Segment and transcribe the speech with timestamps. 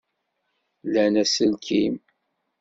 [0.91, 1.95] Llan aselkim?